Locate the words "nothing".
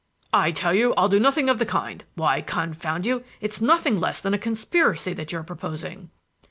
1.19-1.47, 3.61-3.99